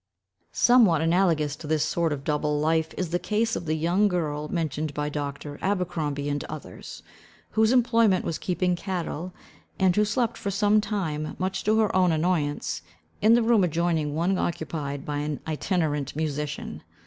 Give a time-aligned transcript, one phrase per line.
[0.51, 4.49] Somewhat analogous to this sort of double life is the case of the young girl
[4.49, 5.59] mentioned by Dr.
[5.61, 7.03] Abercrombie and others,
[7.51, 9.31] whose employment was keeping cattle,
[9.77, 12.81] and who slept for some time, much to her own annoyance,
[13.21, 16.81] in the room adjoining one occupied by an itinerant musician.